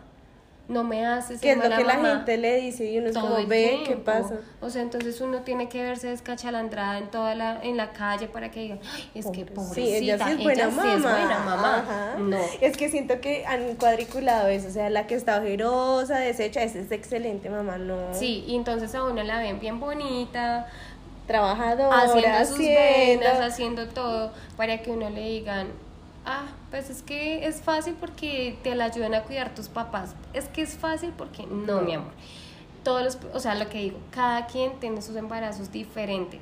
[0.67, 3.09] no me hace ¿Qué es lo mala que la mamá gente le dice y uno
[3.09, 4.37] es como ve qué pasa?
[4.61, 8.49] O sea, entonces uno tiene que verse descachalandrada en toda la, en la calle para
[8.49, 10.81] que digan, "Ay, es que pobrecita, Sí, ella sí es buena mamá.
[10.81, 11.77] sí es buena mamá.
[11.77, 12.15] Ajá.
[12.17, 12.37] No.
[12.61, 16.79] Es que siento que han cuadriculado eso, o sea, la que está ojerosa, deshecha, esa
[16.79, 17.97] es excelente mamá, no.
[18.15, 20.65] Sí, y entonces a uno la ven bien bonita,
[21.27, 23.19] Trabajadora, haciendo sus haciendo.
[23.19, 25.67] venas, haciendo todo, para que uno le digan,
[26.25, 30.15] ah, pues es que es fácil porque te la ayudan a cuidar tus papás.
[30.33, 32.11] Es que es fácil porque no, mi amor.
[32.83, 36.41] Todos los, o sea, lo que digo, cada quien tiene sus embarazos diferentes.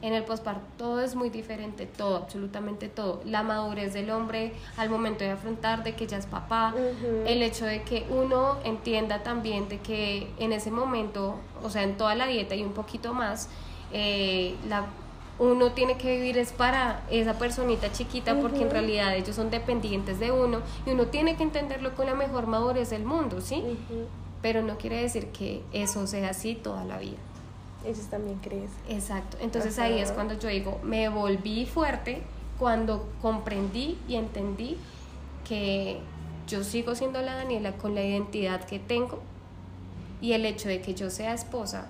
[0.00, 3.20] En el posparto todo es muy diferente, todo, absolutamente todo.
[3.24, 6.72] La madurez del hombre al momento de afrontar de que ya es papá,
[7.26, 11.96] el hecho de que uno entienda también de que en ese momento, o sea, en
[11.96, 13.48] toda la dieta y un poquito más,
[13.92, 14.86] eh, la,
[15.38, 20.18] uno tiene que vivir es para esa personita chiquita porque en realidad ellos son dependientes
[20.18, 23.62] de uno y uno tiene que entenderlo con la mejor madurez del mundo, ¿sí?
[24.42, 27.18] Pero no quiere decir que eso sea así toda la vida.
[27.84, 28.70] Ellos también crees.
[28.88, 29.36] Exacto.
[29.40, 32.22] Entonces ahí es cuando yo digo, me volví fuerte
[32.58, 34.76] cuando comprendí y entendí
[35.46, 36.00] que
[36.48, 39.20] yo sigo siendo la Daniela con la identidad que tengo
[40.20, 41.86] y el hecho de que yo sea esposa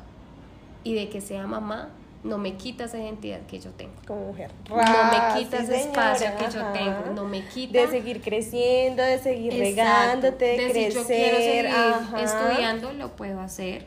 [0.85, 1.91] y de que sea mamá
[2.25, 3.93] no me quita esa identidad que yo tengo.
[4.07, 4.51] como mujer.
[4.69, 8.21] No me Ah, quita sí, ese espacio que yo tengo, no me quita De seguir
[8.21, 9.65] creciendo, de seguir Exacto.
[9.83, 10.93] regándote, de, de crecer.
[10.93, 12.21] si yo quiero seguir ajá.
[12.23, 13.87] estudiando, lo puedo hacer.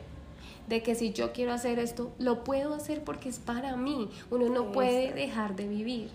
[0.66, 4.08] De que si yo quiero hacer esto, lo puedo hacer porque es para mí.
[4.30, 6.08] Uno no puede dejar de vivir.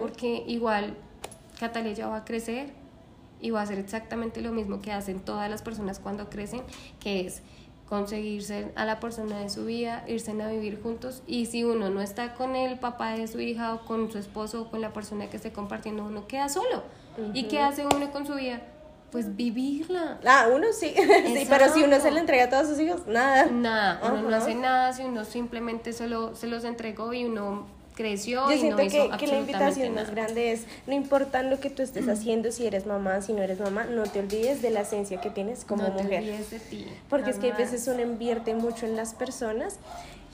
[0.00, 0.96] Porque igual
[1.60, 2.70] Cataleya va a crecer
[3.40, 6.62] y va a hacer exactamente lo mismo que hacen todas las personas cuando crecen,
[6.98, 7.42] que es
[7.90, 12.00] conseguirse a la persona de su vida, irse a vivir juntos y si uno no
[12.00, 15.28] está con el papá de su hija o con su esposo o con la persona
[15.28, 16.84] que esté compartiendo, uno queda solo.
[17.34, 18.62] ¿Y qué hace uno con su vida?
[19.10, 20.20] Pues vivirla.
[20.24, 20.94] Ah, uno sí.
[21.26, 23.46] sí, pero si uno se le entrega a todos sus hijos, nada.
[23.46, 27.66] Nada, uno no hace nada si uno simplemente solo se los entregó y uno
[28.00, 31.42] creció Yo y siento no hizo que, que la invitación más grande es, no importa
[31.42, 34.62] lo que tú estés haciendo, si eres mamá, si no eres mamá, no te olvides
[34.62, 36.22] de la esencia que tienes como no te mujer.
[36.22, 36.86] olvides de ti.
[37.08, 39.78] Porque es que a veces uno invierte mucho en las personas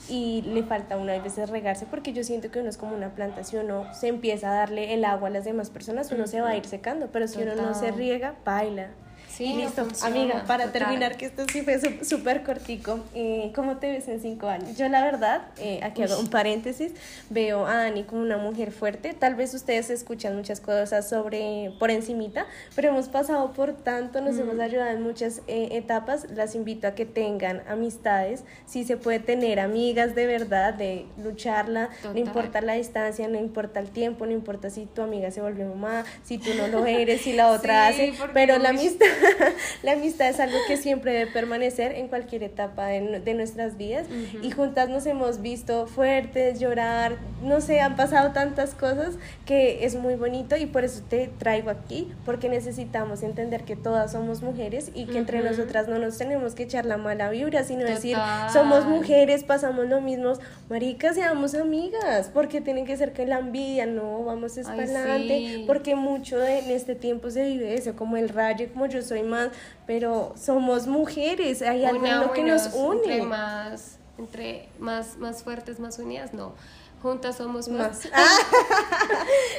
[0.09, 2.95] y le falta a uno a veces regarse porque yo siento que uno es como
[2.95, 6.27] una planta, si uno se empieza a darle el agua a las demás personas, uno
[6.27, 8.91] se va a ir secando, pero si uno no se riega, baila.
[9.37, 10.81] Sí, y no listo, funciona, amiga, para total.
[10.83, 14.79] terminar, que esto sí fue súper cortico, eh, ¿cómo te ves en cinco años?
[14.79, 16.93] Yo la verdad, eh, aquí hago un paréntesis,
[17.29, 21.91] veo a Dani como una mujer fuerte, tal vez ustedes escuchan muchas cosas sobre, por
[21.91, 26.87] encimita, pero hemos pasado por tanto, nos hemos ayudado en muchas eh, etapas, las invito
[26.87, 32.63] a que tengan amistades, si se puede tener amigas de verdad, de lucharla, no importa
[32.63, 36.39] la distancia, no importa el tiempo, no importa si tu amiga se vuelve mamá, si
[36.39, 39.07] tú no lo eres, si la otra Sí, hace, pero la amistad,
[39.83, 43.77] la amistad es algo que siempre debe permanecer en cualquier etapa de, nu- de nuestras
[43.77, 44.07] vidas.
[44.43, 49.95] Y juntas nos hemos visto fuertes, llorar, no sé, han pasado tantas cosas que es
[49.95, 54.91] muy bonito y por eso te traigo aquí, porque necesitamos entender que todas somos mujeres
[54.95, 58.17] y que entre nosotras no nos tenemos que echar la mala vibra, sino decir,
[58.53, 60.33] somos mujeres, pasamos lo mismo,
[60.69, 65.01] maricas, seamos amigas, porque tienen que ser que la envidia, no, vamos es Ay, para
[65.01, 65.65] adelante, sí.
[65.67, 69.16] porque mucho de, en este tiempo se vive eso, como el rayo, como yo soy
[69.23, 69.51] más,
[69.87, 73.23] pero somos mujeres, hay algo en lo que nos Entre une.
[73.23, 76.55] más, entre más, más fuertes, más unidas, no.
[77.03, 78.07] Juntas somos más.
[78.07, 78.09] Más.
[78.13, 78.27] Ah,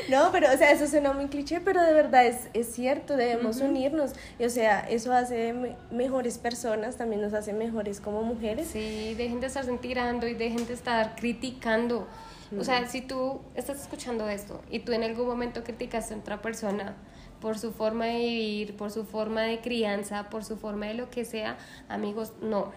[0.10, 3.58] no, pero o sea, eso suena muy cliché, pero de verdad es, es cierto, debemos
[3.62, 4.12] unirnos.
[4.40, 8.68] Y, o sea, eso hace me- mejores personas, también nos hace mejores como mujeres.
[8.72, 12.08] Sí, dejen de estar tirando y dejen de estar criticando.
[12.58, 16.42] O sea, si tú estás escuchando esto y tú en algún momento criticaste a otra
[16.42, 16.96] persona
[17.42, 21.10] por su forma de vivir, por su forma de crianza, por su forma de lo
[21.10, 21.58] que sea,
[21.90, 22.72] amigos, no,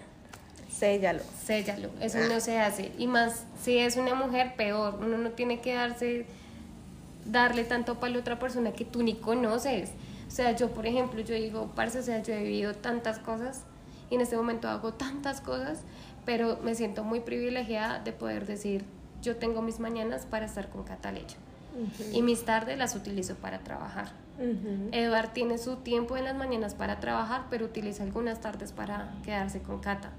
[0.71, 1.23] Séllalo.
[1.45, 2.93] séllalo, eso no se hace.
[2.97, 6.27] Y más, si es una mujer, peor, uno no tiene que darse,
[7.27, 9.91] darle tanto para la otra persona que tú ni conoces.
[10.29, 13.65] O sea, yo, por ejemplo, yo digo, parce, o sea, yo he vivido tantas cosas
[14.11, 15.81] y en este momento hago tantas cosas,
[16.25, 18.85] pero me siento muy privilegiada de poder decir,
[19.23, 21.37] yo tengo mis mañanas para estar con Cataleya
[22.13, 24.09] y mis tardes las utilizo para trabajar.
[24.93, 29.61] Eduard tiene su tiempo en las mañanas para trabajar, pero utiliza algunas tardes para quedarse
[29.61, 30.13] con Cata.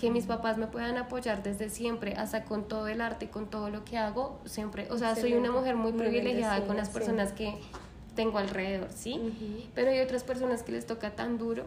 [0.00, 3.50] Que mis papás me puedan apoyar desde siempre, hasta con todo el arte y con
[3.50, 4.86] todo lo que hago, siempre.
[4.90, 6.94] O sea, soy una mujer muy Muy privilegiada con las sí.
[6.94, 7.54] personas que
[8.14, 9.68] tengo alrededor, ¿sí?
[9.74, 11.64] Pero hay otras personas que les toca tan duro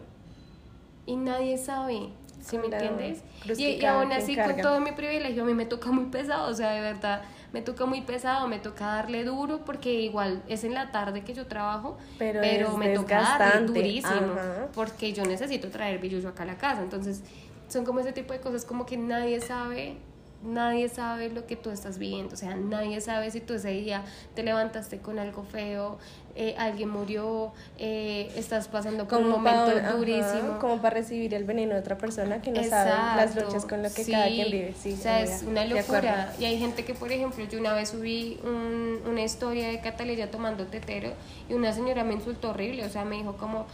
[1.06, 2.08] y nadie sabe,
[2.40, 3.22] ¿sí me entiendes?
[3.56, 6.54] Y, y aún así, con todo mi privilegio, a mí me toca muy pesado, o
[6.54, 10.74] sea, de verdad, me toca muy pesado, me toca darle duro porque igual es en
[10.74, 14.68] la tarde que yo trabajo, Pero me toca darle durísimo ajá.
[14.74, 16.82] porque yo necesito traer billuyo acá a la casa.
[16.82, 17.22] Entonces,
[17.68, 19.96] son como ese tipo de cosas como que nadie sabe,
[20.42, 22.34] nadie sabe lo que tú estás viviendo.
[22.34, 25.98] O sea, nadie sabe si tú ese día te levantaste con algo feo,
[26.36, 30.58] eh, alguien murió, eh, estás pasando por un momento pa- ajá, durísimo.
[30.60, 33.92] como para recibir el veneno de otra persona que no sabe las luchas con lo
[33.92, 34.74] que sí, cada quien vive.
[34.80, 36.32] Sí, o sea, amiga, es una locura.
[36.38, 40.28] Y hay gente que, por ejemplo, yo una vez subí un- una historia de Catalina
[40.30, 41.12] tomando tetero
[41.48, 43.66] y una señora me insultó horrible, o sea, me dijo como...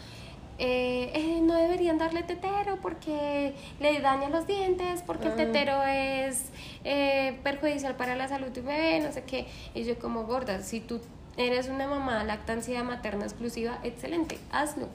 [0.59, 6.45] eh, eh, no deberían darle tetero porque le daña los dientes, porque el tetero es
[6.85, 9.47] eh, perjudicial para la salud de un bebé, no sé qué.
[9.75, 11.01] Y yo como gorda, si tú
[11.37, 14.89] eres una mamá lactancia materna exclusiva, excelente, hazlo.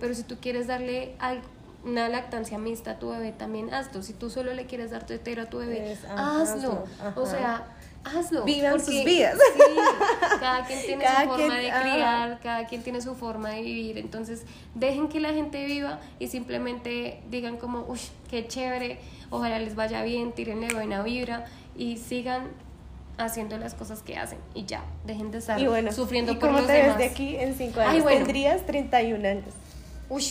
[0.00, 1.44] Pero si tú quieres darle algo,
[1.84, 4.02] una lactancia mixta a tu bebé, también hazlo.
[4.02, 6.84] Si tú solo le quieres dar tetero a tu bebé, Es- hazlo.
[7.16, 7.66] O sea,
[8.04, 8.44] hazlo.
[8.44, 9.38] Vivan sus porque- vidas.
[9.54, 9.60] Sí,
[10.40, 13.62] cada quien tiene Cada su forma quien- de criar, cada quien tiene su forma de
[13.62, 13.98] vivir.
[13.98, 14.42] Entonces,
[14.74, 17.98] dejen que la gente viva y simplemente digan como, uy,
[18.30, 18.98] qué chévere,
[19.30, 22.48] ojalá les vaya bien, tírenle buena vibra y sigan
[23.16, 26.48] haciendo las cosas que hacen y ya, dejen de estar Y bueno, sufriendo ¿y por
[26.48, 28.02] cómo los te ves de aquí en 5 Ay, años?
[28.02, 28.18] bueno.
[28.18, 29.54] Tendrías 31 años.
[30.08, 30.24] Uy,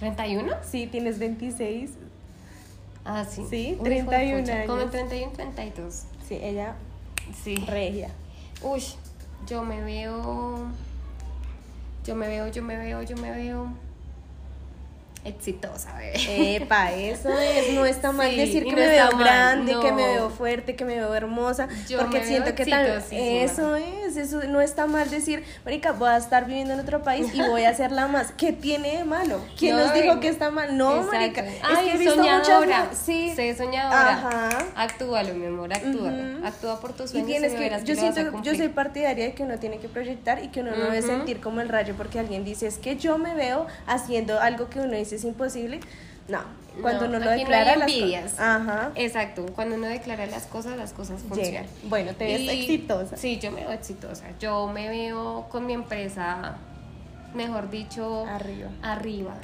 [0.00, 0.56] ¿31?
[0.68, 1.90] Sí, tienes 26.
[3.04, 3.44] Ah, sí.
[3.50, 4.90] Sí, Uy, 31 juepucha, Como años.
[4.90, 6.02] 31, 32.
[6.32, 6.74] Sí, ella
[7.44, 7.56] Sí.
[7.56, 8.08] regia.
[8.62, 8.82] Uy,
[9.46, 10.66] yo me veo.
[12.06, 13.68] Yo me veo, yo me veo, yo me veo.
[15.24, 16.56] Exitosa, bebé.
[16.56, 19.76] Epa, eso es, no está mal Sí, decir y que no me veo mal, grande,
[19.80, 22.86] que me veo fuerte, que me veo hermosa, Yo porque me siento veo que tal,
[23.20, 27.32] eso es, eso no está mal decir, marica, voy a estar viviendo en otro país
[27.34, 29.40] y voy a hacer la más, ¿qué tiene de malo?
[29.56, 30.76] ¿Quién No, nos dijo y- que está mal?
[30.76, 31.16] No, Exacto.
[31.16, 32.78] marica, Ay, es que he visto soñadora.
[32.84, 34.12] muchas, sí, Sé soñadora.
[34.12, 34.48] Ajá.
[34.74, 36.10] Actúalo, mi amor, actúa.
[36.44, 39.44] Actúa por tus Y sueños tienes y que, yo siento, yo soy partidaria de que
[39.44, 42.44] uno tiene que proyectar y que uno no debe sentir como el rayo porque alguien
[42.44, 45.80] dice es que yo me veo haciendo algo que uno dice es imposible.
[46.28, 46.38] No,
[46.80, 48.22] cuando No, uno lo aquí no declara hay las envidias.
[48.32, 48.40] cosas.
[48.40, 48.92] Ajá.
[48.94, 51.34] Exacto, cuando uno declara las cosas, las cosas Llega.
[51.34, 51.66] funcionan.
[51.84, 53.16] Bueno, te ves Y- exitosa.
[53.16, 54.24] Sí, yo me veo exitosa.
[54.38, 56.56] Yo me veo con mi empresa,
[57.34, 58.70] mejor dicho, Arriba.
[58.82, 59.34] arriba,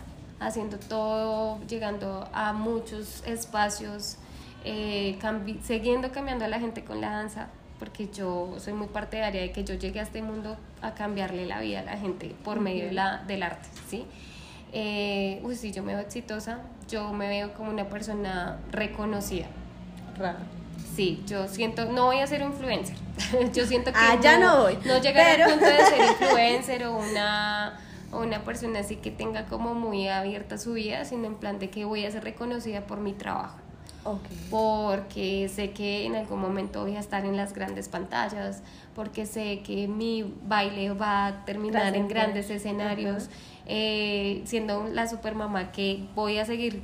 [0.40, 4.16] haciendo todo, llegando a muchos espacios,
[4.64, 7.48] eh, cambi- siguiendo cambiando a la gente con la danza,
[7.80, 11.60] porque yo soy muy partidaria de que yo llegue a este mundo a cambiarle la
[11.60, 14.04] vida a la gente por medio de la, del arte, ¿sí?
[14.72, 19.46] Eh, uy, sí, yo me veo exitosa, yo me veo como una persona reconocida.
[20.16, 20.38] Raro.
[20.94, 22.96] Sí, yo siento, no voy a ser influencer.
[23.54, 26.84] yo siento que Ah, ya no voy, No llegar pero- al punto de ser influencer
[26.86, 27.78] o una,
[28.12, 31.70] o una persona así que tenga como muy abierta su vida, sino en plan de
[31.70, 33.58] que voy a ser reconocida por mi trabajo.
[34.04, 34.22] Ok.
[34.50, 38.62] Porque sé que en algún momento voy a estar en las grandes pantallas,
[38.94, 42.16] porque sé que mi baile va a terminar en Trascender.
[42.16, 43.28] grandes escenarios,
[43.68, 46.82] eh, siendo la super mamá que voy a seguir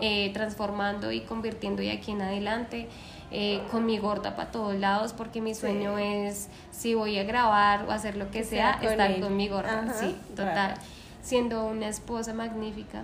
[0.00, 2.88] eh, transformando y convirtiendo de aquí en adelante.
[3.36, 7.84] eh, con mi gorda para todos lados porque mi sueño es si voy a grabar
[7.88, 9.20] o hacer lo que, Que sea, sea con estar él.
[9.20, 10.74] con mi gorda Ajá, sí total
[11.20, 13.02] siendo una esposa magnífica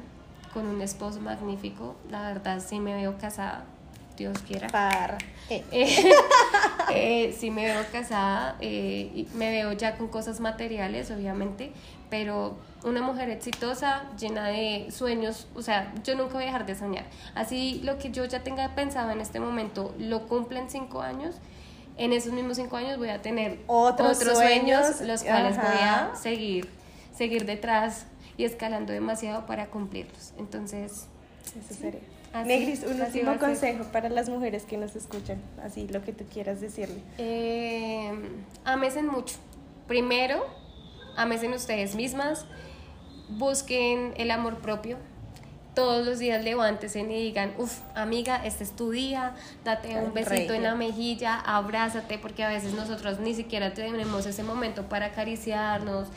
[0.55, 3.65] con un esposo magnífico la verdad sí me veo casada
[4.21, 5.17] Dios quiera Parra.
[5.49, 6.13] Eh, eh,
[6.95, 11.73] eh, sí me veo casada, eh, y me veo ya con cosas materiales, obviamente,
[12.11, 16.75] pero una mujer exitosa, llena de sueños, o sea, yo nunca voy a dejar de
[16.75, 17.07] soñar.
[17.35, 21.37] Así lo que yo ya tenga pensado en este momento lo cumple en cinco años,
[21.97, 26.11] en esos mismos cinco años voy a tener Otros sueños, los cuales voy ajá.
[26.13, 26.69] a seguir,
[27.17, 28.05] seguir detrás
[28.37, 30.35] y escalando demasiado para cumplirlos.
[30.37, 31.07] Entonces,
[31.59, 32.20] Eso sería.
[32.33, 35.41] Así- Negris, un último consejo para las mujeres que nos escuchan.
[35.65, 37.01] Así, lo que tú quieras decirle.
[37.19, 38.13] Eh,
[38.65, 39.37] amesen mucho.
[39.89, 40.47] Primero,
[41.17, 42.47] amesen ustedes mismas.
[43.29, 44.97] Busquen el amor propio.
[45.75, 50.53] Todos los días levántense y digan, uff, amiga, este es tu día, date un besito
[50.53, 56.09] en la mejilla, abrázate, porque a veces nosotros ni siquiera tenemos ese momento para acariciarnos,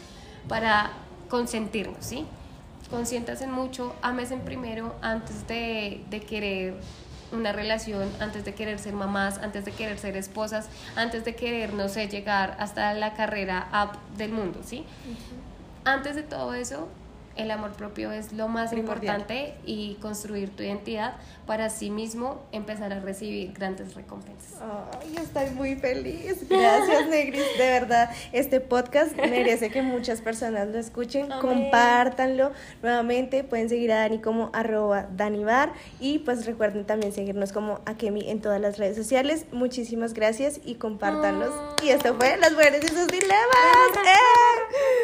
[0.50, 0.92] para
[1.30, 2.26] consentirnos, ¿sí?
[2.94, 6.76] Consiéntanse mucho, amesen primero antes de, de querer
[7.32, 11.74] una relación, antes de querer ser mamás, antes de querer ser esposas, antes de querer,
[11.74, 14.86] no sé, llegar hasta la carrera up del mundo, ¿sí?
[15.86, 16.88] Antes de todo eso,
[17.36, 19.22] el amor propio es lo más Primordial.
[19.22, 21.16] importante y construir tu identidad
[21.46, 24.62] para sí mismo empezar a recibir grandes recompensas.
[24.62, 26.48] Ay, estoy muy feliz.
[26.48, 27.44] Gracias, Negris.
[27.58, 31.32] De verdad, este podcast merece que muchas personas lo escuchen.
[31.32, 31.42] Amén.
[31.42, 32.52] Compártanlo.
[32.82, 35.74] Nuevamente pueden seguir a Dani como arroba Danibar.
[36.00, 39.46] Y pues recuerden también seguirnos como Akemi en todas las redes sociales.
[39.52, 41.54] Muchísimas gracias y compártanlos.
[41.84, 43.34] Y esto fue Las Mujeres y sus Dilemas.
[44.06, 45.04] ¡Eh!